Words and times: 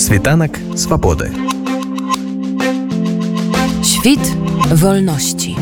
Світанак 0.00 0.50
свабоды. 0.76 1.28
Świt 3.84 4.24
wolności. 4.72 5.56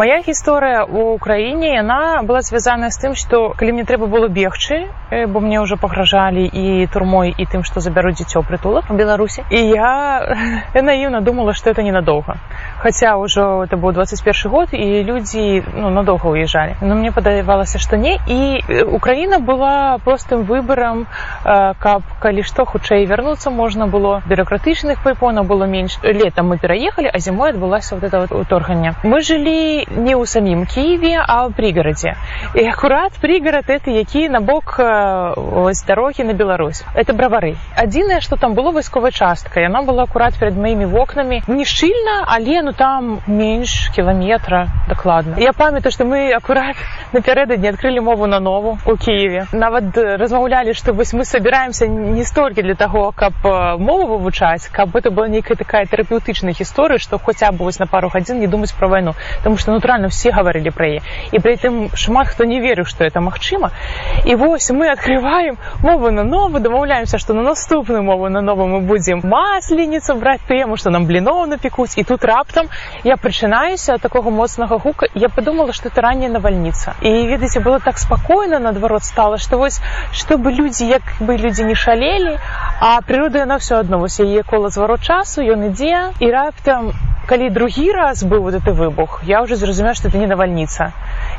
Мая 0.00 0.24
гісторыя 0.24 0.88
ў 0.88 1.20
краіне 1.20 1.76
яна 1.76 2.24
была 2.24 2.40
звязаная 2.40 2.88
з 2.88 2.96
тым, 2.96 3.12
што 3.12 3.52
калі 3.52 3.76
мне 3.76 3.84
трэба 3.84 4.08
было 4.08 4.32
бегчы, 4.32 4.88
бо 5.28 5.44
мне 5.44 5.60
ўжо 5.60 5.76
пагражалі 5.76 6.48
і 6.48 6.88
турмой 6.88 7.36
і 7.36 7.44
тым, 7.44 7.60
што 7.60 7.84
забяруць 7.84 8.16
дзіцё 8.16 8.40
прытулак 8.40 8.88
у 8.88 8.96
Беларусі. 8.96 9.44
І 9.52 9.60
я, 9.76 9.92
я 10.80 10.80
наіўна 10.80 11.20
думала, 11.20 11.52
што 11.52 11.68
это 11.68 11.84
ненадоўга. 11.84 12.40
Хаця 12.80 13.16
ўжо 13.20 13.64
это 13.64 13.76
быў 13.76 13.92
21 13.92 14.50
год 14.50 14.68
і 14.72 15.04
людзі 15.04 15.62
ну, 15.76 15.90
надоўга 15.90 16.32
ўязджалі. 16.32 16.80
Но 16.80 16.96
мне 16.96 17.12
падавалася, 17.12 17.78
што 17.78 17.96
не. 18.00 18.16
І 18.26 18.64
Украіна 18.88 19.38
была 19.38 19.98
простым 20.00 20.48
выбарам, 20.48 21.06
каб 21.44 22.02
калі 22.20 22.42
што 22.42 22.64
хутчэй 22.64 23.04
вярнуцца 23.04 23.50
можна 23.50 23.86
было. 23.86 24.22
Бюрократычных 24.24 25.02
пайпонаў 25.04 25.44
было 25.44 25.68
менш. 25.68 25.98
Летом 26.02 26.48
мы 26.48 26.58
пераехалі, 26.58 27.10
а 27.12 27.18
зімой 27.18 27.50
адбылася 27.50 27.94
вот 27.94 28.04
это 28.04 28.20
вот 28.20 28.32
уторгання. 28.32 28.94
Мы 29.04 29.20
жылі 29.20 29.84
не 30.00 30.16
ў 30.16 30.24
самім 30.24 30.64
кіеве 30.64 31.20
а 31.20 31.46
ў 31.46 31.52
прыгарадзе 31.52 32.16
і 32.54 32.64
акурат 32.66 33.12
прыгарад 33.20 33.68
это 33.68 33.90
які 33.90 34.28
на 34.28 34.40
бок 34.40 34.80
ось 34.80 35.82
дарогі 35.84 36.24
на 36.24 36.32
Беларусь. 36.32 36.82
Это 36.94 37.12
бравары 37.12 37.56
адзінае 37.76 38.20
что 38.20 38.36
там 38.36 38.54
было 38.54 38.72
вайсковая 38.72 39.10
частка. 39.10 39.60
Яна 39.60 39.82
была 39.82 40.08
акурат 40.08 40.38
перед 40.38 40.56
маімі 40.56 40.86
вокнамі 40.86 41.42
не 41.46 41.64
шчыльна 41.64 42.24
але 42.26 42.62
ну 42.62 42.69
там 42.72 43.20
менш 43.26 43.90
кіламетра 43.94 44.68
дакладна. 44.88 45.36
Я 45.38 45.52
памятаю 45.52 45.92
что 45.92 46.04
мы 46.04 46.32
акурат 46.32 46.76
напярэдадні 47.12 47.68
адкрылі 47.68 48.00
мову 48.00 48.26
на 48.26 48.40
нову 48.40 48.78
у 48.86 48.96
кіеве. 48.96 49.46
Нават 49.52 49.96
размаўлялі 49.96 50.74
что 50.74 50.92
вось 50.92 51.12
мы 51.14 51.24
собираемся 51.24 51.86
не 51.86 52.24
столькі 52.24 52.62
для 52.62 52.74
того 52.74 53.12
каб 53.16 53.32
мову 53.78 54.18
вывучаць 54.18 54.68
каб 54.72 54.96
это 54.96 55.10
была 55.10 55.28
нейкая 55.28 55.56
такая 55.56 55.86
тэрапеўтычная 55.86 56.52
гісторыя 56.52 56.98
что 56.98 57.18
хотя 57.18 57.52
бы 57.52 57.64
вось 57.64 57.78
на 57.78 57.86
пару 57.86 58.08
гадзін 58.08 58.40
не 58.40 58.46
думаць 58.46 58.72
про 58.72 58.88
вайну. 58.88 59.14
Что 59.40 59.70
ну 59.70 59.74
натуральна 59.74 60.08
все 60.08 60.30
гаварылі 60.30 60.70
пра 60.70 60.86
яе. 60.86 61.00
І 61.32 61.38
пры 61.38 61.56
тым 61.56 61.90
шмат 61.94 62.28
хто 62.28 62.44
не 62.44 62.60
верыў 62.60 62.84
што 62.84 63.04
это 63.04 63.20
магчыма. 63.20 63.70
І 64.24 64.34
вось 64.34 64.70
мы 64.70 64.90
открываем 64.90 65.58
мову 65.82 66.10
на 66.10 66.24
нову 66.24 66.60
дамаўляемся 66.60 67.18
што 67.18 67.34
на 67.34 67.42
наступную 67.42 68.02
мову 68.02 68.28
на 68.28 68.40
нову 68.40 68.66
мы 68.66 68.80
будзем 68.80 69.22
масленіцу 69.24 70.14
браць 70.14 70.44
тэму 70.48 70.76
што 70.76 70.90
нам 70.90 71.06
бліноў 71.06 71.46
напекуць. 71.46 71.96
І 71.96 72.04
тут 72.04 72.24
раптам 72.24 72.59
я 73.04 73.16
прачынаюся 73.16 73.94
ад 73.94 74.02
такога 74.02 74.30
моцнага 74.30 74.78
гука 74.78 75.06
я 75.14 75.28
подумала 75.28 75.72
што 75.72 75.88
это 75.88 76.02
ранняя 76.06 76.30
навальніца 76.30 76.94
і 77.00 77.10
ведаеце 77.32 77.60
было 77.60 77.80
так 77.80 77.98
спакойна 77.98 78.58
наадварот 78.58 79.04
стала 79.04 79.38
што 79.38 79.58
вось 79.58 79.80
чтобы 80.12 80.52
людзі 80.52 80.88
як 80.88 81.02
бы 81.20 81.36
людзі 81.36 81.64
не 81.64 81.74
шалелі 81.74 82.38
а 82.80 83.00
прырода 83.02 83.44
яна 83.44 83.58
все 83.58 83.80
адно 83.80 83.98
вось 83.98 84.20
яе 84.20 84.42
кола 84.42 84.70
зварот 84.70 85.02
часу 85.02 85.42
ён 85.42 85.70
ідзе 85.70 86.12
і 86.20 86.30
раптам 86.30 86.92
калі 87.30 87.50
другі 87.54 87.92
раз 87.94 88.24
быў 88.26 88.42
вот 88.42 88.54
это 88.58 88.72
выбух 88.74 89.20
я 89.24 89.42
уже 89.42 89.54
зразумеў 89.54 89.94
что 89.94 90.08
это 90.08 90.18
не 90.18 90.26
навальніца 90.26 90.90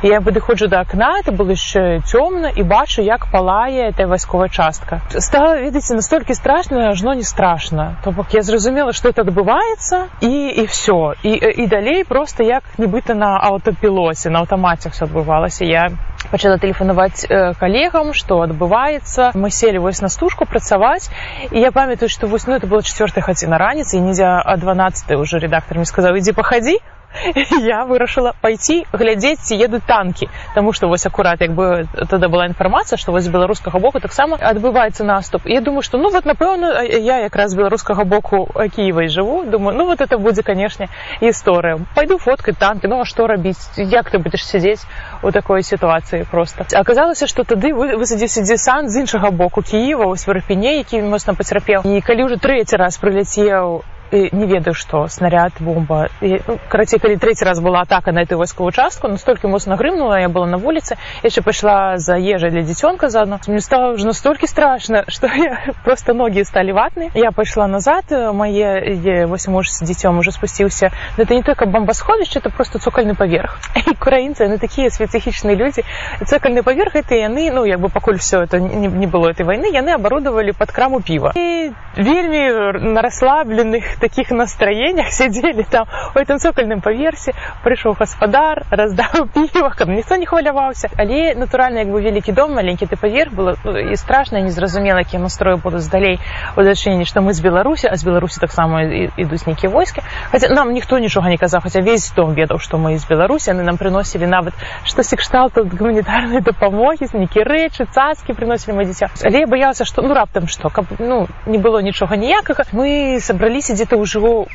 я 0.03 0.22
падыходжу 0.22 0.67
до 0.72 0.80
акна 0.80 1.20
это 1.20 1.31
было 1.36 1.52
яшчэ 1.52 2.00
цёмна 2.08 2.47
і 2.56 2.64
бачу 2.64 3.03
як 3.03 3.28
палае 3.31 3.92
этой 3.92 4.06
вайсковая 4.06 4.47
частка. 4.50 5.02
Стала 5.12 5.59
ведаеце 5.59 5.95
настолькі 5.95 6.34
страшна 6.34 6.89
ажно 6.89 7.14
не 7.14 7.23
страшна 7.23 7.97
то 8.03 8.12
бок 8.12 8.34
я 8.34 8.42
зразумела 8.42 8.94
что 8.94 9.09
это 9.09 9.28
адбываецца 9.28 10.08
і 10.22 10.31
і 10.64 10.66
все. 10.66 11.14
І 11.23 11.31
і 11.64 11.67
далей 11.67 12.03
просто 12.03 12.44
як 12.44 12.64
нібыта 12.78 13.14
на 13.14 13.36
аўтапілосе 13.52 14.30
на 14.30 14.39
аўтамаце 14.39 14.89
все 14.89 15.06
адбывалася 15.06 15.66
я 15.66 15.92
пачала 16.30 16.58
тэлефанаваць 16.61 17.25
калегам 17.59 18.14
што 18.14 18.41
адбываецца 18.45 19.31
мы 19.33 19.50
селі 19.50 19.81
вось 19.81 20.02
на 20.05 20.09
стужку 20.09 20.45
працаваць 20.45 21.09
і 21.50 21.59
я 21.59 21.72
памятаю 21.72 22.09
што 22.09 22.28
вось 22.28 22.47
ну 22.47 22.53
это 22.53 22.67
было 22.67 22.83
четвертой 22.83 23.23
гадзіна 23.25 23.58
раніцы 23.58 23.97
і 23.97 24.05
нельзя 24.05 24.41
а 24.45 24.58
12 24.58 25.11
уже 25.17 25.39
редактор 25.39 25.78
мне 25.78 25.86
сказаў 25.86 26.19
ідзі 26.22 26.38
пахадзі 26.38 26.78
я 27.61 27.85
вырашыла 27.85 28.33
пайти 28.41 28.85
глядзець 28.91 29.39
ці 29.41 29.55
едуць 29.55 29.83
танки 29.85 30.29
тому 30.55 30.73
что 30.73 30.88
вось 30.88 31.05
акурат 31.05 31.41
як 31.41 31.51
бы 31.51 31.88
тада 32.09 32.29
была 32.29 32.47
інфармацыя 32.47 32.97
что 32.97 33.11
вось 33.11 33.27
беларускага 33.27 33.79
боку 33.79 33.99
таксама 33.99 34.38
адбываецца 34.38 35.03
наступ. 35.03 35.45
Я 35.45 35.61
думаю 35.61 35.81
что 35.81 35.97
ну 35.97 36.09
вот 36.09 36.25
напэўна 36.25 36.83
я 36.83 37.19
якраз 37.19 37.55
беларускага 37.55 38.03
боку 38.03 38.47
кіевай 38.75 39.07
жыву 39.07 39.44
думаю 39.45 39.77
ну 39.77 39.85
вот 39.85 40.01
это 40.01 40.17
будзе 40.17 40.44
канешне 40.44 40.89
гісторыя 41.21 41.79
пойду 41.95 42.17
фоткай 42.17 42.53
танки. 42.53 42.88
Ну 42.88 43.01
а 43.01 43.05
что 43.05 43.27
рабіць 43.27 43.69
як 43.77 44.09
ты 44.11 44.19
будешь 44.19 44.45
сядзець 44.45 44.85
у 45.23 45.31
такой 45.31 45.63
сітуацыі 45.63 46.25
просто? 46.31 46.66
Аказалася 46.73 47.27
что 47.27 47.44
тады 47.44 47.73
высадзіўся 47.73 48.41
десант 48.41 48.89
з 48.89 49.01
іншага 49.01 49.31
боку 49.31 49.61
кіева 49.61 50.05
у 50.05 50.16
сварпіне 50.16 50.77
які 50.77 51.01
моцна 51.01 51.33
пацярпеў 51.33 51.81
і 51.85 52.01
калі 52.01 52.23
уже 52.23 52.38
трэці 52.38 52.77
раз 52.77 52.97
прыляцеў 52.97 53.83
не 54.11 54.45
ведаю 54.45 54.73
што 54.73 55.07
снаряд 55.07 55.53
бомба. 55.59 56.09
Ну, 56.22 56.59
карацей 56.69 56.99
калі 56.99 57.16
трэці 57.16 57.45
раз 57.45 57.59
была 57.59 57.81
атака 57.81 58.11
на 58.11 58.23
эту 58.23 58.38
вайсковую 58.38 58.72
частку 58.72 59.07
настолькі 59.07 59.47
моцна 59.47 59.75
грымнула 59.79 60.19
я 60.19 60.29
была 60.29 60.47
на 60.47 60.57
вуліцы 60.57 60.97
яшчэ 61.23 61.41
пайшла 61.41 61.97
за 61.97 62.17
ежай 62.19 62.51
для 62.51 62.61
дзіцёнка 62.61 63.09
заодно. 63.09 63.39
Мне 63.47 63.61
стало 63.61 63.94
уже 63.94 64.05
настолькі 64.05 64.47
страшна 64.47 65.05
что 65.07 65.27
я 65.27 65.73
просто 65.83 66.13
ногі 66.13 66.44
сталі 66.44 66.73
ватны 66.73 67.09
я 67.13 67.31
пайшла 67.31 67.67
назад 67.67 68.11
мае 68.11 69.25
восьось 69.25 69.47
муж 69.47 69.71
з 69.71 69.83
дзіцём 69.83 70.19
уже 70.19 70.31
спусціўся. 70.31 70.91
Это 71.17 71.33
не 71.33 71.44
только 71.44 71.66
бомбасховішча 71.66 72.39
это 72.39 72.50
просто 72.50 72.79
цокальны 72.79 73.16
паверх. 73.16 73.59
І 73.75 73.91
украінцы 73.91 74.44
яны 74.44 74.59
такія 74.59 74.89
спецыфічныя 74.89 75.55
людзі. 75.55 75.83
Цокальны 76.25 76.63
паверх 76.63 76.95
это 76.95 77.16
яны 77.16 77.51
ну 77.51 77.66
як 77.66 77.79
бы 77.79 77.89
пакуль 77.89 78.17
все 78.17 78.41
это 78.44 78.59
не, 78.59 78.88
не 78.88 79.07
было 79.07 79.31
этой 79.31 79.45
войны 79.45 79.71
яны 79.71 79.95
абарудавалі 79.95 80.51
под 80.51 80.71
краму 80.71 81.01
піва. 81.01 81.31
І 81.35 81.71
вельмі 81.95 82.51
на 82.91 83.01
расслабленых 83.01 84.00
таких 84.01 84.31
настроениях 84.31 85.12
сидели 85.19 85.63
там 85.63 85.85
у 86.16 86.19
этом 86.19 86.39
цокольным 86.39 86.81
паверсе 86.81 87.34
прыйшоў 87.63 87.95
гаспадар 88.00 88.66
раздаў 88.69 89.29
піва 89.53 89.69
каб 89.78 89.89
ніхто 89.89 90.17
не 90.17 90.25
хваляваўся 90.25 90.89
але 90.97 91.35
натуральна 91.35 91.85
як 91.85 91.89
бы 91.94 92.01
вялікі 92.01 92.34
дом 92.34 92.53
маленькі 92.57 92.85
ты 92.85 92.97
паверх 92.97 93.31
было 93.31 93.56
ну, 93.63 93.78
і 93.78 93.95
страшна 93.95 94.41
незразумела 94.41 95.00
якія 95.00 95.22
настрою 95.22 95.57
будуць 95.57 95.88
далей 95.88 96.19
у 96.57 96.63
дачыненні 96.63 97.06
што 97.06 97.22
мы 97.22 97.34
з 97.34 97.45
беларусі 97.45 97.88
а 97.88 97.95
з 97.95 98.03
беларусі 98.03 98.41
таксама 98.41 98.84
ідуць 98.84 99.45
нейкія 99.45 99.72
войскі 99.72 100.01
хаця 100.31 100.50
нам 100.50 100.73
ніхто 100.73 100.97
нічога 100.97 101.29
не 101.29 101.38
казаў 101.38 101.62
хаця 101.62 101.81
весь 101.81 102.12
дом 102.16 102.33
ведаў 102.33 102.59
што 102.59 102.81
мы 102.81 102.97
з 102.97 103.06
беларусі 103.07 103.53
яны 103.53 103.63
нам 103.63 103.78
прыносілі 103.78 104.25
нават 104.25 104.53
штосьці 104.83 105.22
кшталту 105.22 105.63
гуманітарнай 105.63 106.41
дапамогі 106.41 107.13
нейкія 107.13 107.45
рэчы 107.45 107.85
цацкі 107.85 108.33
прыносілі 108.33 108.75
мой 108.81 108.89
дзіця 108.89 109.13
але 109.22 109.45
я 109.45 109.47
баяўся 109.47 109.85
што 109.85 110.01
ну 110.01 110.18
раптам 110.18 110.47
што 110.47 110.73
каб 110.73 110.89
ну 110.97 111.28
не 111.45 111.62
было 111.62 111.81
нічога 111.85 112.18
ніякага 112.18 112.66
мы 112.73 113.19
сабраліся 113.22 113.78
дзе 113.78 113.85
где-то 113.91 113.97
ўжо 113.97 114.47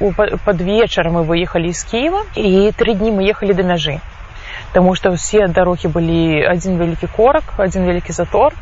под 0.44 0.60
вечар 0.60 1.10
мы 1.10 1.24
выехалі 1.24 1.72
з 1.72 1.84
Киева 1.84 2.24
і 2.36 2.72
тры 2.72 2.94
дні 2.96 3.12
мы 3.12 3.28
ехалі 3.28 3.52
да 3.52 3.62
мяжы 3.62 4.00
Таму 4.72 4.94
што 4.96 5.12
ўсе 5.12 5.48
дарогі 5.48 5.92
былі 5.92 6.40
адзін 6.48 6.80
вялікі 6.80 7.06
корак 7.16 7.60
адзін 7.60 7.84
вялікі 7.84 8.12
затор. 8.12 8.56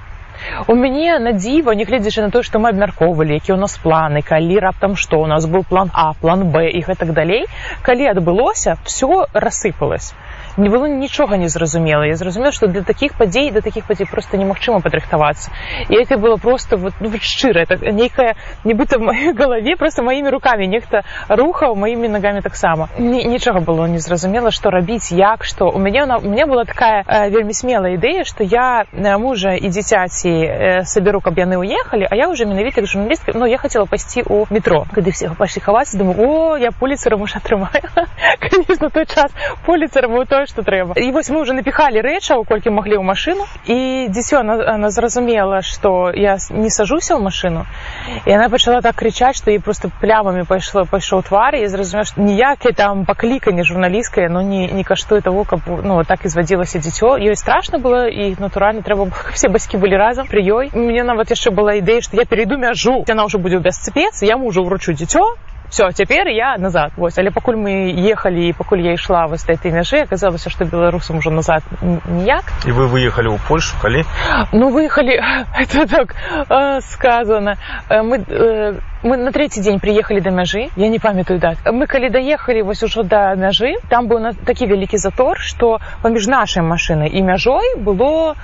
У 0.66 0.74
мяне 0.74 1.18
на 1.18 1.32
дзіва 1.32 1.74
нягледзячы 1.78 2.26
на 2.26 2.30
тое 2.34 2.42
што 2.42 2.58
мы 2.58 2.74
абмяркоўвалі 2.74 3.38
які 3.38 3.54
ў 3.54 3.58
нас 3.62 3.78
планы 3.78 4.22
калі 4.26 4.58
раптам 4.58 4.96
што 4.98 5.22
у 5.22 5.26
нас 5.30 5.46
быў 5.46 5.62
план 5.62 5.94
а 5.94 6.12
план 6.18 6.50
б 6.50 6.66
і 6.74 6.82
гэтак 6.82 7.14
далей 7.14 7.46
калі 7.86 8.10
адбылося 8.10 8.74
все 8.82 9.30
рассыпалось 9.32 10.10
не 10.56 10.68
было 10.68 10.86
нічога 10.86 11.36
не 11.36 11.48
зразумела 11.48 12.02
я 12.02 12.16
зразумела 12.16 12.52
что 12.52 12.66
для 12.66 12.82
таких 12.82 13.14
падзей 13.14 13.50
да 13.50 13.60
таких 13.60 13.86
падзей 13.86 14.06
просто 14.06 14.36
немагчыма 14.36 14.80
падрыхтавацца. 14.80 15.50
І 15.88 15.94
это 15.94 16.18
было 16.18 16.36
просто 16.36 16.76
вот, 16.76 16.94
ну, 17.00 17.10
шчыра. 17.20 17.62
Это 17.62 17.92
нейкая 17.92 18.36
нібыта 18.64 18.98
в 18.98 19.02
маёй 19.02 19.32
галаве 19.34 19.76
просто 19.76 20.02
маімі 20.02 20.30
руками 20.30 20.66
нехта 20.66 21.02
рухаў 21.28 21.74
маімі 21.74 22.08
ногами 22.08 22.42
таксама. 22.42 22.88
Нічога 22.98 23.60
было 23.60 23.86
незразумела 23.86 24.50
что 24.50 24.70
рабіць 24.70 25.12
як 25.12 25.44
что 25.44 25.70
у 25.70 25.78
мяне 25.78 26.04
у 26.04 26.28
меня 26.28 26.46
была 26.46 26.64
такая 26.64 27.04
э, 27.06 27.30
вельмі 27.30 27.52
смелая 27.52 27.96
ідэя 27.96 28.24
что 28.24 28.44
я 28.44 28.84
мужа 29.18 29.54
і 29.54 29.68
дзіцяці 29.68 30.28
э, 30.28 30.84
саберу 30.84 31.20
каб 31.20 31.38
яны 31.38 31.56
уехали 31.56 32.06
а 32.10 32.16
я 32.16 32.28
уже 32.28 32.44
менавіта 32.44 32.84
журналістка 32.84 33.32
но 33.34 33.46
я 33.46 33.58
хотела 33.58 33.86
пайсці 33.86 34.22
у 34.26 34.46
метро. 34.50 34.86
Кады 34.92 35.10
всех 35.10 35.36
пашлі 35.36 35.60
хавацца 35.60 35.98
думаю 35.98 36.16
о 36.18 36.56
я 36.58 36.70
поліцера 36.70 37.16
муж 37.16 37.36
атрымаю 37.36 37.88
конечно 38.50 38.90
той 38.90 39.06
час 39.06 39.32
поліцера 39.66 40.08
той 40.24 40.43
тое 40.44 40.50
што 40.50 40.62
трэба 40.62 40.94
і 41.00 41.10
вось 41.12 41.30
мы 41.30 41.40
уже 41.40 41.52
напіхалі 41.56 42.00
рэчаў 42.04 42.44
колькі 42.44 42.70
маглі 42.70 43.00
ў 43.00 43.04
машыну 43.04 43.44
і 43.64 44.08
дзіцё 44.12 44.40
она, 44.44 44.90
зразумела 44.90 45.62
што 45.62 46.12
я 46.12 46.36
не 46.50 46.70
сажуся 46.70 47.16
ў 47.16 47.20
машыну 47.24 47.64
і 48.26 48.30
она 48.36 48.48
пачала 48.48 48.80
так 48.84 48.96
крычаць 48.96 49.36
што 49.40 49.50
і 49.50 49.58
просто 49.58 49.88
плямамі 50.00 50.44
пайшло 50.44 50.84
пайшоў 50.84 51.24
твар 51.24 51.56
і 51.56 51.66
зразумеў 51.66 52.04
ніякае 52.16 52.72
там 52.76 53.04
пакліканне 53.04 53.64
журналісткае 53.64 54.28
но 54.28 54.42
не 54.42 54.68
не 54.68 54.84
каштуе 54.84 55.20
того 55.20 55.44
каб 55.44 55.60
ну 55.66 56.04
так 56.04 56.24
і 56.24 56.28
звадзілася 56.28 56.78
дзіцё 56.78 57.16
ёй 57.16 57.36
страшна 57.36 57.78
было 57.78 58.06
і 58.08 58.36
натуральна 58.38 58.82
трэба 58.82 59.08
все 59.36 59.48
бацькі 59.48 59.80
былі 59.80 59.96
разам 59.96 60.28
пры 60.28 60.44
ёй 60.44 60.70
мне 60.74 61.02
нават 61.04 61.30
яшчэ 61.30 61.50
была 61.50 61.80
ідэя 61.80 62.04
што 62.04 62.16
я 62.16 62.24
перейду 62.24 62.58
мяжу. 62.58 63.04
Яна 63.08 63.24
ўжо 63.24 63.38
будзе 63.38 63.56
ў 63.56 63.64
бясцепец 63.64 64.22
я 64.22 64.36
мужу 64.36 64.64
ўручу 64.64 64.92
дзіцё 64.92 65.24
все 65.74 65.90
цяпер 65.92 66.28
я 66.28 66.56
назад. 66.58 66.92
Вось 66.96 67.18
але 67.18 67.30
пакуль 67.34 67.58
мы 67.58 67.90
ехалі 67.90 68.46
і 68.48 68.52
пакуль 68.54 68.78
я 68.78 68.94
ішла 68.94 69.26
вось 69.26 69.42
этой 69.50 69.74
мяжы 69.74 70.06
аказалася 70.06 70.50
што 70.50 70.64
беларусам 70.64 71.18
ужо 71.18 71.34
назад 71.34 71.66
ніяк 71.82 72.46
і 72.62 72.70
вы 72.70 72.86
выехалі 72.86 73.34
ў 73.34 73.42
польшу 73.42 73.74
калі 73.82 74.06
ну 74.54 74.70
выехалі 74.70 75.18
это 75.58 75.86
так 75.90 76.14
э, 76.46 76.80
сказано. 76.80 77.58
Э, 77.90 78.02
мы 78.06 78.22
э, 78.22 78.78
мы 79.04 79.18
на 79.18 79.32
третий 79.32 79.60
дзень 79.60 79.80
приехали 79.80 80.20
до 80.20 80.30
мяжы 80.30 80.70
я 80.76 80.88
не 80.88 80.98
памятаю 80.98 81.38
дат 81.38 81.58
мы 81.66 81.86
калі 81.86 82.08
даехалі 82.08 82.62
вось 82.62 82.82
ужо 82.82 83.02
да 83.02 83.34
мяжы 83.34 83.74
там 83.90 84.08
быў 84.08 84.18
на 84.18 84.32
такі 84.32 84.64
вялікі 84.66 84.96
затор 84.96 85.38
что 85.38 85.78
паміж 86.00 86.26
нашай 86.26 86.62
машинай 86.62 87.10
і 87.12 87.22
мяжой 87.22 87.76
было 87.76 88.34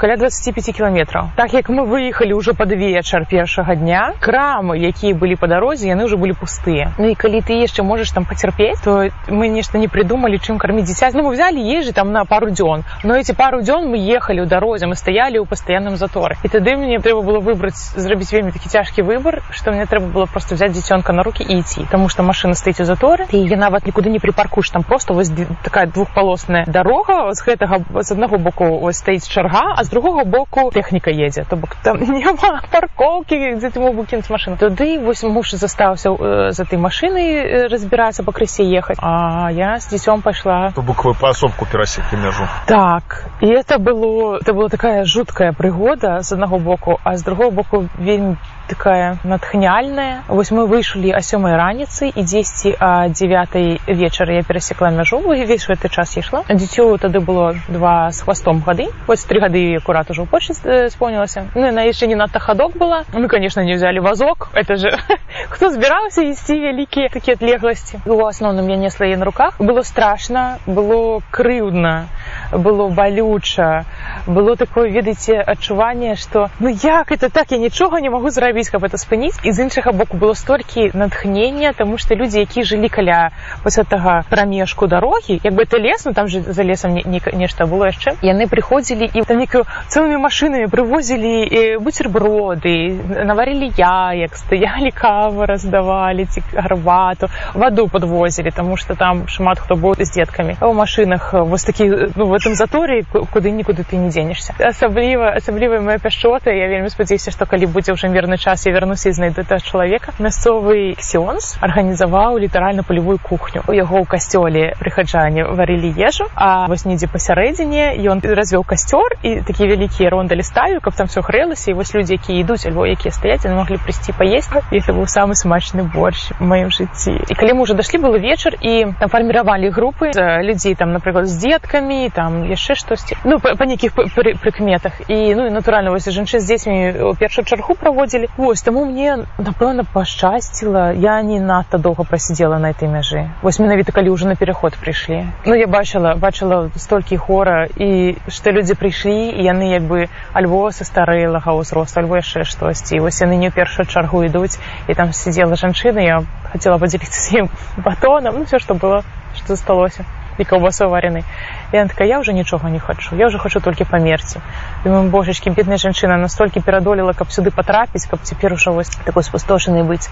каля 0.00 0.16
25 0.16 0.72
кіламетраў 0.72 1.36
так 1.36 1.52
як 1.52 1.68
мы 1.68 1.84
выехалі 1.84 2.32
ўжо 2.32 2.54
пад 2.56 2.72
вечар 2.72 3.26
першага 3.28 3.76
дня 3.76 4.14
крамы 4.18 4.80
якія 4.80 5.14
былі 5.14 5.36
по 5.36 5.46
дарозе 5.46 5.92
яны 5.92 6.08
ўжо 6.08 6.16
былі 6.16 6.32
пустыя 6.32 6.96
Ну 6.96 7.12
і 7.12 7.14
калі 7.14 7.44
ты 7.44 7.60
яшчэ 7.60 7.84
можаш 7.84 8.10
там 8.16 8.24
пацярпець 8.24 8.80
то 8.80 9.12
мы 9.28 9.52
нешта 9.52 9.76
не 9.76 9.88
придумалі 9.88 10.40
чым 10.40 10.56
карміць 10.56 10.88
дзіця 10.88 11.12
ну 11.12 11.28
мы 11.28 11.36
взяли 11.36 11.60
ежы 11.60 11.92
там 11.92 12.12
на 12.12 12.24
пару 12.24 12.48
дзён 12.48 12.88
но 13.04 13.20
эти 13.20 13.36
пару 13.36 13.60
дзён 13.60 13.92
мы 13.92 14.00
ехалі 14.00 14.40
ў 14.40 14.48
дарозе 14.48 14.88
мы 14.88 14.96
стаялі 14.96 15.44
ў 15.44 15.46
пастаянным 15.46 16.00
заторы 16.00 16.40
і 16.42 16.48
тады 16.48 16.72
мне 16.80 17.04
трэба 17.04 17.20
было 17.20 17.44
выбраць 17.44 17.92
зрабіць 18.00 18.32
вельмі 18.32 18.56
такі 18.56 18.72
цяжкі 18.72 19.04
выбор 19.04 19.44
что 19.52 19.76
мне 19.76 19.84
трэба 19.84 20.05
было 20.06 20.26
просто 20.26 20.54
взять 20.54 20.72
дзіцёнка 20.72 21.12
на 21.12 21.22
руки 21.22 21.44
і 21.48 21.58
ідці 21.58 21.86
тому 21.90 22.08
что 22.08 22.22
машина 22.22 22.54
стаіць 22.54 22.80
у 22.80 22.84
заторы 22.84 23.26
і 23.30 23.38
я 23.38 23.56
нават 23.56 23.86
нікуды 23.86 24.10
не 24.10 24.18
припаркуш 24.18 24.70
там 24.70 24.82
просто 24.82 25.14
вось 25.14 25.30
такая 25.62 25.86
двухполосная 25.86 26.64
дорога 26.66 27.34
з 27.34 27.42
гэтага 27.42 27.78
з 28.02 28.12
аднаго 28.12 28.38
боку 28.38 28.78
ось 28.82 28.96
стаіць 28.96 29.28
чарга 29.28 29.74
а 29.76 29.84
з 29.84 29.88
другого 29.88 30.24
боку 30.24 30.70
техніка 30.70 31.10
едзе 31.10 31.44
то 31.48 31.56
бок 31.56 31.76
там 31.82 31.98
няма 32.18 32.62
паркоўкі 32.70 33.56
дзе 33.56 33.70
ты 33.70 33.80
мог 33.80 33.94
бы 33.94 34.06
кінуць 34.06 34.30
машину. 34.30 34.56
Туды 34.56 34.98
вось 34.98 35.22
муж 35.22 35.54
застаўся 35.54 36.10
э, 36.10 36.50
за 36.50 36.64
той 36.64 36.78
машиной 36.78 37.68
разбірацца 37.68 38.22
па 38.22 38.32
крысе 38.32 38.64
ехаць 38.64 38.98
а 39.00 39.50
я 39.50 39.78
з 39.78 39.94
дзіцём 39.94 40.22
пайшла 40.22 40.72
то 40.74 40.82
бок 40.82 41.04
вы 41.04 41.14
паасобку 41.14 41.66
перасеклі 41.66 42.18
мяжу 42.18 42.48
так 42.66 43.26
і 43.40 43.46
это 43.46 43.78
было 43.78 44.38
это 44.38 44.52
была 44.52 44.68
такая 44.68 45.04
жуткая 45.04 45.52
прыгода 45.52 46.22
з 46.22 46.32
аднаго 46.32 46.58
боку 46.58 46.98
а 47.04 47.16
з 47.16 47.22
другого 47.22 47.50
боку 47.50 47.88
вельмі 47.98 48.36
такая 48.66 49.18
натхняльная 49.24 49.95
вось 50.28 50.50
мы 50.50 50.66
выйшлі 50.66 51.12
а 51.14 51.20
сёмай 51.20 51.56
раніцы 51.56 52.12
і 52.12 52.22
дзесьці 52.22 52.76
а 52.80 53.08
девятой 53.08 53.80
вечара 53.86 54.34
я 54.34 54.42
перасекла 54.42 54.90
мяжу 54.90 55.18
увесь 55.18 55.68
гэты 55.68 55.88
час 55.88 56.16
ішла 56.16 56.42
дзіцё 56.48 56.96
тады 56.98 57.20
было 57.20 57.54
два 57.68 58.10
з 58.10 58.22
хвастом 58.22 58.62
гады 58.66 58.88
вось 59.06 59.24
три 59.24 59.40
гады 59.40 59.76
акурат 59.76 60.10
ужо 60.10 60.24
больше 60.24 60.54
спомнілася 60.90 61.46
ну 61.54 61.72
на 61.72 61.82
яшчэ 61.82 62.06
не 62.06 62.16
надта 62.16 62.38
хадок 62.38 62.76
была. 62.76 63.04
Мы 63.12 63.28
конечно 63.28 63.60
не 63.60 63.74
взяли 63.74 63.98
вазок. 63.98 64.48
Это 64.54 64.76
же 64.76 64.98
хто 65.48 65.70
збіраўся 65.70 66.22
ісці 66.22 66.60
вялікія 66.60 67.08
такія 67.08 67.36
адлегласці 67.36 68.00
у 68.06 68.18
асноўным 68.26 68.68
я 68.68 68.76
несла 68.76 69.06
на 69.06 69.24
руках. 69.24 69.54
Было 69.58 69.82
страшно 69.82 70.58
было 70.66 71.22
крыўдна 71.30 72.08
было 72.52 72.88
балюча 72.88 73.84
было 74.26 74.56
такое 74.56 74.90
ведаеце 74.90 75.40
адчуванне 75.40 76.16
что 76.16 76.50
ну 76.58 76.68
як 76.68 77.12
это 77.12 77.28
так? 77.30 77.52
Я 77.52 77.58
нічога 77.58 78.00
не 78.00 78.10
могу 78.10 78.30
зрабіць 78.30 78.46
рабіць 78.46 78.70
каб 78.70 78.84
это 78.84 78.96
спыніць 78.96 79.38
і 79.42 79.52
з 79.52 79.58
іншага 79.86 79.98
боку 79.98 80.16
было 80.16 80.34
столькі 80.34 80.90
натхнення 80.94 81.72
тому 81.72 81.98
что 81.98 82.14
людзі 82.14 82.38
які 82.38 82.64
жылі 82.64 82.88
каля 82.88 83.30
вось 83.64 83.78
гэтага 83.78 84.24
прамежку 84.28 84.86
дарогі 84.86 85.40
як 85.44 85.54
бы 85.54 85.62
это 85.62 85.78
лес 85.78 86.04
ну 86.04 86.12
там 86.12 86.28
же 86.28 86.40
за 86.42 86.62
лесам 86.62 86.94
не, 86.94 87.02
не, 87.04 87.20
нешта 87.32 87.66
было 87.66 87.86
яшчэ 87.86 88.16
яны 88.22 88.46
прыходзілі 88.48 89.10
і 89.14 89.22
там 89.22 89.38
некую 89.38 89.64
цэлымі 89.88 90.16
машинамі 90.18 90.66
прывозілі 90.66 91.78
бутерброды 91.78 92.98
наварілі 93.24 93.70
яек 93.76 94.36
стаялі 94.36 94.90
кавы 94.90 95.46
раздавалі 95.46 96.24
ці 96.26 96.42
гарбату 96.54 97.28
ваду 97.54 97.88
подвозілі 97.88 98.50
тому 98.50 98.76
что 98.76 98.94
там 98.94 99.28
шмат 99.28 99.58
хто 99.58 99.74
быў 99.74 99.94
з 100.02 100.10
деткамі 100.10 100.56
а 100.60 100.66
ў 100.66 100.74
машинах 100.74 101.32
вось 101.32 101.64
такі 101.64 102.10
ну 102.16 102.26
в 102.26 102.34
этом 102.34 102.54
заторы 102.54 103.04
куды 103.04 103.50
нікуды 103.50 103.84
ты 103.84 103.96
не 103.96 104.10
дзенешся 104.10 104.54
асабліва 104.58 105.36
асаблівая 105.36 105.80
моя 105.80 105.98
пяшчота 105.98 106.50
я 106.50 106.66
вельмі 106.66 106.90
спадзяюся 106.90 107.30
што 107.30 107.46
калі 107.46 107.66
будзе 107.66 107.92
ўжо 107.92 108.08
мірны 108.08 108.38
час 108.38 108.66
я 108.66 108.72
вярнуся 108.72 109.08
і 109.08 109.12
знайду 109.12 109.42
этого 109.42 109.60
чалавека 109.66 110.14
мясцовы 110.18 110.94
ксёнз 110.96 111.58
арганізаваў 111.60 112.38
літаральна 112.38 112.82
палевую 112.82 113.18
кухню. 113.18 113.62
У 113.66 113.72
яго 113.76 114.00
ў 114.00 114.06
касцёле 114.06 114.74
прыхаджане 114.80 115.44
варылі 115.44 115.92
ежу 115.98 116.30
а 116.34 116.66
вось 116.70 116.86
недзе 116.86 117.10
пасярэдзіне 117.10 117.98
ён 118.06 118.22
развёў 118.22 118.64
касцёр 118.64 119.18
і 119.22 119.40
такія 119.42 119.74
вялікія 119.74 120.10
рондалі 120.10 120.42
ставіў 120.42 120.80
каб 120.80 120.94
там 120.94 121.06
все 121.06 121.20
грэлася 121.20 121.70
і 121.70 121.74
вось 121.74 121.94
людзі 121.94 122.14
якія 122.14 122.40
ідуць 122.40 122.66
альбо 122.66 122.86
якія 122.86 123.12
стаяць 123.12 123.44
яны 123.44 123.56
маглі 123.58 123.82
прыйсці 123.82 124.14
паесць 124.16 124.48
і 124.70 124.78
это 124.78 124.92
быў 124.92 125.06
самы 125.10 125.34
смачны 125.34 125.82
борщ 125.82 126.30
в 126.38 126.44
маім 126.44 126.70
жыцці. 126.70 127.16
І 127.28 127.34
калі 127.34 127.58
мы 127.58 127.60
уже 127.66 127.74
дашлі 127.74 127.98
было 127.98 128.18
вечар 128.18 128.54
і 128.60 128.92
там 129.00 129.08
фарміравалі 129.08 129.70
групы 129.70 130.12
людзей 130.42 130.74
там 130.74 130.92
напрыклад 130.92 131.26
з 131.26 131.38
дзеткамі 131.40 132.10
там 132.14 132.44
яшчэ 132.46 132.74
штосьці. 132.74 133.16
Ну 133.24 133.40
па, 133.40 133.54
па 133.56 133.66
нейкіх 133.66 133.92
прыкметах. 133.94 135.00
І 135.08 135.34
ну 135.34 135.46
і 135.46 135.50
натуральна 135.50 135.90
вось 135.90 136.08
жанчын 136.08 136.40
з 136.40 136.46
дзецьмі 136.46 136.76
у 137.10 137.14
першую 137.14 137.44
чаргу 137.44 137.74
праводзілі. 137.74 138.28
Вось 138.36 138.62
таму 138.62 138.84
мне 138.84 139.26
напэўна 139.56 139.84
пашчасціла 139.88 140.92
я 140.92 141.22
не 141.22 141.40
надта 141.40 141.78
доўга 141.78 142.04
прасидзела 142.04 142.58
на 142.58 142.76
этой 142.76 142.88
мяжы 142.92 143.24
вось 143.40 143.58
менавіта 143.58 143.92
калі 143.92 144.12
ўжо 144.12 144.28
на 144.28 144.36
пераход 144.36 144.76
прыйшлі 144.76 145.32
Ну 145.46 145.54
я 145.56 145.66
бачыла 145.66 146.12
бачыла 146.14 146.68
столькі 146.76 147.16
хора 147.16 147.64
і 147.64 148.20
што 148.28 148.52
людзі 148.52 148.76
прыйшлі 148.76 149.32
і 149.32 149.40
яны 149.40 149.72
як 149.72 149.88
бы 149.88 150.12
альбо 150.36 150.68
са 150.76 150.84
старэлага 150.84 151.56
ўзросту 151.56 152.04
альбо 152.04 152.20
яшчэ 152.20 152.44
штосьці 152.44 153.00
вось 153.00 153.24
яны 153.24 153.40
не 153.40 153.48
ў 153.48 153.56
першую 153.56 153.88
чаргу 153.88 154.28
ідуць 154.28 154.60
і 154.88 154.92
там 154.92 155.16
сидзела 155.16 155.56
жанчына 155.56 156.04
я 156.04 156.20
хацела 156.52 156.76
падзяліцца 156.76 157.16
з 157.16 157.28
ім 157.40 157.48
батонам 157.80 158.36
ну 158.36 158.44
все 158.44 158.60
што 158.60 158.76
было 158.76 159.08
што 159.32 159.56
засталося 159.56 160.04
і 160.38 160.44
каўбасой 160.44 160.88
варены. 160.88 161.24
Я 161.72 161.86
такая 161.86 162.08
я 162.08 162.18
уже 162.18 162.32
нічога 162.32 162.70
не 162.70 162.78
хочу 162.78 163.16
я 163.16 163.26
уже 163.26 163.38
хочу 163.38 163.60
толькі 163.60 163.84
памерці 163.84 164.40
думаю 164.84 165.10
божачкі 165.10 165.50
бедная 165.50 165.78
жанчына 165.78 166.16
настолькі 166.16 166.60
перадолела 166.60 167.12
каб 167.12 167.28
сюды 167.28 167.50
патрапіць 167.50 168.06
каб 168.06 168.20
цяпер 168.22 168.52
ужо 168.52 168.72
вось 168.72 168.88
такой 168.88 169.22
спустошаны 169.22 169.82
быць 169.82 170.08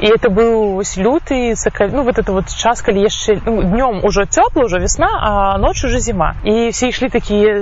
і 0.00 0.06
это 0.06 0.30
быў 0.30 0.74
вось 0.74 0.96
люты 0.96 1.54
ну 1.92 2.02
вот 2.02 2.18
это 2.18 2.32
вот 2.32 2.48
час 2.48 2.82
калі 2.82 3.00
яшчэ 3.00 3.40
ну, 3.44 3.62
днём 3.62 4.00
ужо 4.04 4.24
цёпла 4.24 4.64
ўжо 4.64 4.78
весна 4.78 5.08
а 5.20 5.58
ноч 5.58 5.84
уже 5.84 6.00
зіма 6.00 6.34
і 6.44 6.68
все 6.68 6.88
ішлі 6.88 7.08
такія 7.08 7.52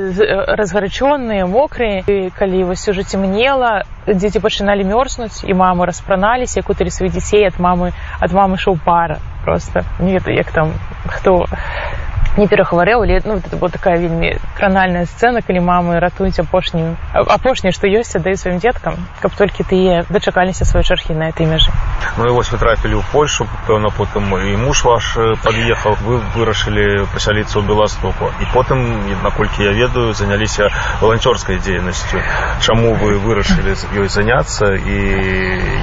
разгарачёныя 0.54 1.46
мокрыя 1.46 2.04
і 2.06 2.30
калі 2.30 2.64
вось 2.64 2.88
уже 2.88 3.02
цемнела 3.02 3.82
дзеці 4.06 4.40
пачыналі 4.40 4.84
мёрзнуць 4.86 5.42
і 5.44 5.54
мамы 5.54 5.86
распраналіся 5.86 6.62
куталі 6.62 6.90
сваіх 6.90 7.12
дзяцей 7.12 7.46
ад 7.46 7.58
мамы 7.58 7.92
ад 8.20 8.32
мамы 8.32 8.56
шоу 8.56 8.78
пара 8.84 9.18
просто. 9.44 9.84
Не 9.98 10.12
ведаю 10.12 10.36
як 10.36 10.50
там 10.50 10.72
хто 11.06 11.46
не 12.36 12.48
перахварэў 12.48 13.02
але 13.02 13.20
ну 13.24 13.36
это 13.36 13.56
была 13.56 13.68
такая 13.68 13.98
вельмі 13.98 14.38
кранальная 14.56 15.04
сцэна 15.04 15.42
калі 15.44 15.60
мамы 15.60 16.00
ратуюць 16.00 16.40
апошнюю 16.40 16.96
апошняе 17.12 17.72
што 17.76 17.86
ёсць 17.86 18.16
аддаю 18.16 18.36
сваім 18.40 18.58
дзеткам 18.58 18.96
каб 19.20 19.36
толькі 19.36 19.68
тыя 19.68 20.04
дачакаліся 20.08 20.64
свае 20.64 20.82
чархі 20.82 21.12
на 21.12 21.28
этой 21.28 21.44
межы 21.44 21.68
ну 22.16 22.28
і 22.28 22.32
вось 22.32 22.48
вы 22.52 22.58
трапілі 22.58 22.96
ў 22.96 23.04
польшу 23.12 23.44
пэўна 23.68 23.92
потым 23.92 24.32
і 24.32 24.56
муж 24.56 24.84
ваш 24.88 25.12
пад'ехаў 25.44 25.98
вы 26.08 26.20
вырашылі 26.32 27.04
пасяліцца 27.12 27.60
ў 27.60 27.68
беластоку 27.68 28.32
і 28.40 28.48
потым 28.56 28.80
наколькі 29.20 29.68
я 29.68 29.76
ведаю 29.76 30.16
заняліся 30.16 30.72
валанцёрскай 31.04 31.60
дзейнасцю 31.60 32.24
чаму 32.64 32.96
вы 32.96 33.20
вырашылі 33.20 33.76
ёй 33.92 34.08
заняцца 34.08 34.72
і 34.72 34.96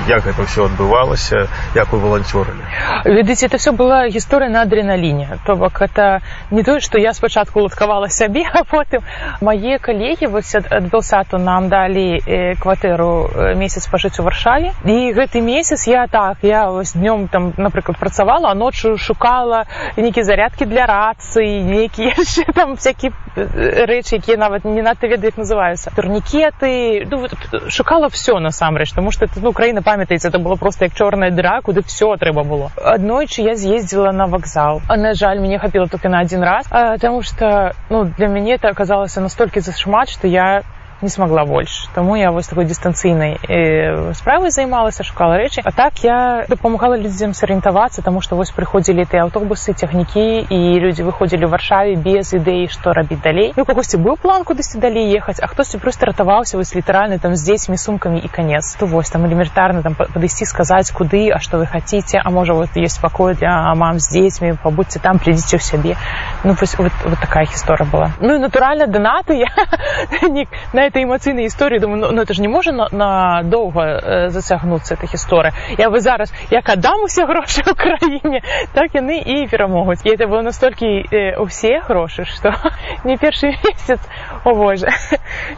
як 0.09 0.25
гэта 0.25 0.49
ўсё 0.49 0.65
адбывалася 0.65 1.45
як 1.77 1.93
вы 1.93 2.01
валанцёрылі 2.01 2.65
ведаеце 3.05 3.45
это 3.45 3.61
все 3.61 3.71
была 3.71 4.09
гісторыя 4.09 4.49
на 4.49 4.65
адреналіне 4.65 5.37
то 5.45 5.55
бок 5.55 5.81
это 5.85 6.21
не 6.51 6.63
тое 6.63 6.79
што 6.79 6.97
я 6.97 7.13
спачатку 7.13 7.59
уладкавала 7.59 8.09
сябе 8.09 8.43
а 8.53 8.63
потым 8.63 9.03
мае 9.41 9.79
калегі 9.79 10.27
вось 10.27 10.55
ад 10.55 10.89
белсату 10.91 11.37
нам 11.37 11.69
далі 11.69 12.55
кватэру 12.59 13.55
месяц 13.55 13.87
пажыць 13.87 14.19
у 14.19 14.23
варшаве 14.23 14.73
і 14.85 15.13
гэты 15.13 15.41
месяц 15.41 15.87
я 15.87 16.07
так 16.07 16.43
я 16.43 16.69
вось 16.69 16.93
днём 16.93 17.27
там 17.27 17.53
напрыклад 17.57 17.97
працавала 17.97 18.51
а 18.51 18.55
ноччу 18.55 18.97
шукала 18.97 19.65
нейкія 19.97 20.23
зарядкі 20.23 20.65
для 20.65 20.85
рацыі 20.85 21.63
нейкія 21.63 22.15
яшчэ 22.17 22.51
там 22.59 22.75
всякие 22.75 23.11
рэчы 23.35 24.15
якія 24.17 24.37
нават 24.37 24.65
не 24.65 24.81
надта 24.81 25.07
ведаюць 25.07 25.37
называюцца 25.37 25.91
турнікеты 25.95 27.05
ну, 27.09 27.27
шукала 27.69 28.09
все 28.09 28.39
насамрэч 28.39 28.93
тому 28.93 29.11
что 29.11 29.27
ну 29.41 29.53
краіна 29.53 29.81
памятаецца 29.81 30.29
это 30.29 30.39
было 30.39 30.55
просто 30.55 30.85
як 30.85 30.93
чорная 30.93 31.31
дыра 31.31 31.61
куды 31.61 31.81
все 31.83 32.15
трэба 32.17 32.43
было. 32.43 32.71
Аднойчы 32.75 33.41
я 33.41 33.55
з'ездзіла 33.55 34.11
на 34.11 34.27
вакзал 34.27 34.81
а 34.87 34.97
на 34.97 35.13
жаль 35.13 35.39
мне 35.39 35.59
хапіла 35.59 35.87
только 35.87 36.09
на 36.09 36.19
один 36.19 36.43
раз 36.43 36.67
потому 36.67 37.21
что 37.21 37.73
ну 37.89 38.05
для 38.05 38.27
мяне 38.27 38.55
это 38.55 38.69
оказалася 38.69 39.21
настолькі 39.21 39.59
зашмат 39.59 40.09
что 40.09 40.27
я 40.27 40.63
не 41.04 41.10
смогла 41.10 41.44
больше. 41.44 41.88
Тому 41.94 42.16
я 42.16 42.32
вось 42.32 42.48
такой 42.48 42.64
дистанцыйнай 42.64 43.38
э, 43.48 44.14
справай 44.14 44.50
займалася, 44.50 45.04
шукала 45.04 45.36
рэчы. 45.36 45.60
А 45.64 45.70
так 45.70 45.98
я 46.02 46.46
дапамагала 46.48 46.96
людзям 46.96 47.34
сарыентавацца, 47.34 48.02
таму 48.02 48.20
што 48.20 48.36
вось 48.36 48.50
прыходзілі 48.50 49.04
тыя 49.04 49.28
аўтобусы, 49.28 49.74
цягнікі 49.74 50.48
і 50.48 50.58
людзі 50.80 51.04
выходзілі 51.04 51.44
ў 51.44 51.50
варшаве 51.52 51.94
без 52.00 52.32
ідэі, 52.32 52.72
што 52.72 52.96
рабіць 52.96 53.20
далей. 53.20 53.52
Ну 53.56 53.64
кагосьці 53.64 54.00
быў 54.00 54.16
план 54.16 54.44
кудысьці 54.48 54.80
далей 54.80 55.12
ехаць, 55.12 55.38
а 55.44 55.46
хтосьці 55.46 55.78
проста 55.78 56.08
ратаваўся 56.08 56.56
вось 56.56 56.74
літаральна 56.74 57.18
там 57.18 57.36
з 57.36 57.44
дзецьмі 57.44 57.76
сумкамі 57.76 58.18
і 58.24 58.28
канец. 58.28 58.74
То 58.80 58.86
вось 58.86 59.10
там 59.10 59.26
элементарна 59.26 59.82
там 59.82 59.94
падысці 59.94 60.48
сказаць 60.48 60.90
куды, 60.90 61.28
а 61.30 61.38
што 61.38 61.58
вы 61.60 61.66
хаце, 61.66 62.00
а 62.16 62.30
можа 62.30 62.54
вот 62.54 62.70
есть 62.74 62.96
спакой 62.96 63.34
для 63.34 63.74
мам 63.74 64.00
з 64.00 64.08
дзецьмі, 64.08 64.56
пабудзьце 64.62 65.04
там 65.04 65.20
прыйдзіце 65.20 65.60
ў 65.60 65.62
сябе. 65.62 65.96
Ну 66.44 66.56
вось 66.56 66.78
вот, 66.78 66.92
вот 67.04 67.20
такая 67.20 67.44
гісторыя 67.44 67.84
была. 67.84 68.10
Ну 68.20 68.34
і 68.34 68.38
натуральна 68.38 68.86
донаты 68.86 69.36
я 69.36 69.52
на 70.72 70.87
этой 70.89 71.05
эмоцыйнай 71.05 71.45
гісторыі 71.45 71.79
думаю, 71.79 72.01
ну, 72.01 72.11
ну 72.11 72.21
это 72.21 72.33
ж 72.33 72.41
не 72.41 72.49
можа 72.49 72.71
на, 72.71 72.89
на 72.91 73.41
э, 73.45 74.29
зацягнуцца 74.29 74.95
эта 74.95 75.05
гісторыя. 75.05 75.53
Я 75.77 75.89
вы 75.89 76.01
зараз 76.01 76.33
як 76.49 76.69
аддам 76.69 77.03
усе 77.05 77.25
грошы 77.25 77.61
ў 77.61 77.73
краіне, 77.77 78.41
так 78.73 78.93
яны 78.93 79.21
і 79.21 79.47
перамогуць. 79.47 80.01
І 80.03 80.09
это 80.09 80.27
было 80.27 80.41
настолькі 80.41 81.05
э, 81.05 81.37
усе 81.37 81.81
грошы, 81.85 82.25
што 82.25 82.53
не 83.05 83.17
першы 83.17 83.53
месяц 83.63 83.99
о 84.43 84.53
боже 84.53 84.87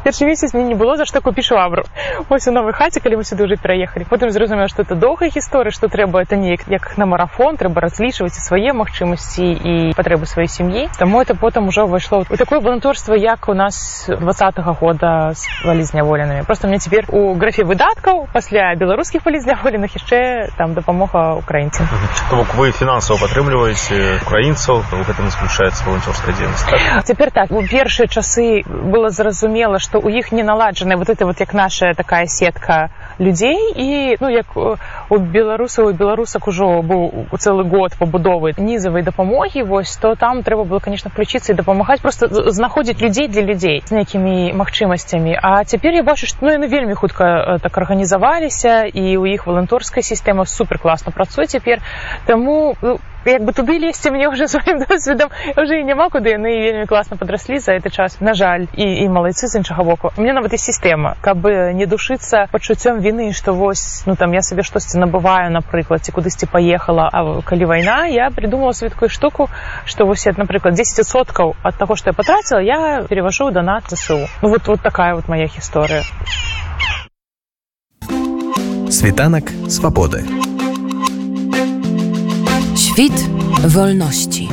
першы 0.03 0.25
месяц 0.25 0.53
мне 0.53 0.63
не 0.63 0.75
было 0.75 0.97
за 0.97 1.05
што 1.05 1.21
купіць 1.21 1.45
швабру 1.45 1.83
ось 2.29 2.47
у 2.47 2.51
новой 2.51 2.73
хаце 2.73 2.99
калі 2.99 3.21
мы 3.21 3.23
сюды 3.23 3.43
уже 3.43 3.57
пераехалі 3.57 4.05
потым 4.09 4.31
зразумела 4.31 4.67
што 4.67 4.83
это 4.83 4.95
доўгая 4.95 5.29
гісторыя 5.29 5.71
што 5.71 5.87
трэба 5.87 6.21
это 6.21 6.35
неяк 6.35 6.67
як 6.67 6.97
на 6.97 7.05
марафон 7.05 7.57
трэба 7.57 7.81
разлічваць 7.81 8.35
і 8.35 8.41
свае 8.41 8.73
магчымасці 8.73 9.45
і 9.45 9.75
патрэбы 9.97 10.25
сваёй 10.25 10.49
сям'і 10.49 10.89
таму 10.97 11.21
это 11.21 11.35
потым 11.35 11.67
ужо 11.67 11.85
ўвайшло 11.85 12.25
у 12.29 12.37
такое 12.37 12.59
валанторства 12.59 13.13
як 13.13 13.49
у 13.49 13.53
нас 13.53 14.09
двадцатого 14.09 14.73
года 14.73 15.20
з 15.33 15.41
валізняволенымі 15.63 16.43
просто 16.45 16.67
мне 16.67 16.79
цяпер 16.79 17.05
у 17.09 17.33
графе 17.35 17.63
выдаткаў 17.63 18.27
пасля 18.33 18.73
беларускіх 18.75 19.25
валізняволеных 19.25 19.95
яшчэ 19.95 20.49
там 20.57 20.73
дапамога 20.73 21.35
украінцам 21.41 21.87
бок 22.31 22.55
вы 22.59 22.71
фінансава 22.71 23.19
падтрымліваеце 23.23 24.21
украінцаў 24.25 24.81
у 24.81 25.03
гэтым 25.07 25.29
заключаецца 25.29 25.85
валанцёрская 25.85 26.33
дзейнасць 26.35 26.65
так? 26.69 27.05
цяпер 27.05 27.31
так 27.31 27.51
у 27.51 27.63
першыя 27.63 28.07
часы 28.07 28.63
было 28.65 29.09
зразумела 29.09 29.79
што 29.79 29.99
ў 29.99 30.23
іх 30.23 30.31
не 30.31 30.43
наладжаная 30.43 30.97
вот 30.97 31.09
это 31.09 31.25
вот 31.25 31.39
як 31.39 31.53
наша 31.53 31.93
такая 31.93 32.25
сетка 32.25 32.89
людзей 33.21 33.57
і 33.75 34.17
ну 34.19 34.29
як 34.29 34.49
у 34.57 35.17
беларусаў 35.17 35.91
і 35.91 35.93
беларусак 35.93 36.47
ужо 36.47 36.81
быў 36.81 37.29
у 37.29 37.37
цэлы 37.37 37.63
год 37.69 37.93
пабудовы 37.99 38.53
нізавай 38.57 39.05
дапамогі 39.05 39.63
вось 39.63 39.95
то 40.01 40.15
там 40.15 40.41
трэба 40.43 40.65
было 40.65 40.79
конечно 40.79 41.11
включиться 41.13 41.53
і 41.53 41.55
дапамагаць 41.55 42.01
просто 42.01 42.51
знаходзіць 42.51 42.99
людзей 43.01 43.27
для 43.27 43.41
людзей 43.41 43.83
з 43.85 43.91
нейкімі 43.91 44.53
магчымасцямі 44.57 45.37
а 45.37 45.63
цяпер 45.63 46.01
я 46.01 46.03
бачу 46.03 46.25
што 46.25 46.45
ну 46.45 46.51
яны 46.57 46.67
вельмі 46.67 46.97
хутка 46.97 47.59
так 47.61 47.77
арганізаваліся 47.77 48.89
і 48.89 49.17
у 49.17 49.25
іх 49.29 49.45
валанторская 49.45 50.01
сістэма 50.01 50.45
супер 50.45 50.79
класна 50.79 51.13
працуе 51.13 51.45
цяпер 51.45 51.85
таму 52.25 52.73
ну, 52.81 52.97
як 53.25 53.43
бы 53.43 53.53
туды 53.53 53.77
лезці 53.77 54.11
мне 54.11 54.27
ўжо 54.29 54.47
сваім 54.47 54.83
досведам 54.85 55.29
уже 55.57 55.79
і 55.79 55.83
няма 55.83 56.09
куды 56.09 56.33
яны 56.33 56.51
вельмі 56.61 56.85
класна 56.85 57.17
падраслі 57.17 57.59
за 57.59 57.77
гэты 57.77 57.89
час. 57.89 58.17
На 58.19 58.33
жаль 58.33 58.65
і 58.73 58.85
і 59.03 59.09
малайцы 59.09 59.47
з 59.47 59.61
іншага 59.61 59.83
боку. 59.83 60.11
У 60.17 60.21
мне 60.21 60.33
нават 60.33 60.53
і 60.53 60.57
сістэма 60.57 61.15
каб 61.21 61.45
не 61.45 61.85
душыцца 61.85 62.47
пачуццём 62.51 62.99
віны 62.99 63.33
што 63.33 63.53
вось 63.53 64.03
ну 64.05 64.15
там 64.15 64.33
я 64.33 64.41
сабе 64.41 64.63
штосьці 64.63 64.97
набываю 64.99 65.51
напрыклад 65.51 66.03
ці 66.03 66.11
кудысьці 66.11 66.49
паехала 66.51 67.09
а 67.11 67.41
калі 67.41 67.65
вайна 67.65 68.05
я 68.07 68.29
придумала 68.29 68.71
сваткую 68.71 69.09
штуку 69.09 69.49
што 69.85 70.05
вось 70.05 70.25
напрыклад 70.25 70.79
10соткаў 70.79 71.55
ад 71.63 71.75
таго 71.77 71.95
што 71.95 72.09
я 72.09 72.13
патраціла 72.13 72.61
я 72.61 73.03
переважу 73.09 73.51
донат 73.51 73.83
ЗСУ. 73.89 74.27
Ну 74.41 74.49
вот 74.49 74.67
вот 74.67 74.81
такая 74.81 75.15
вот 75.15 75.27
моя 75.27 75.45
гісторыя 75.45 76.03
Світанак 78.91 79.49
свабоды. 79.69 80.50
Świt 82.91 83.29
wolności. 83.67 84.47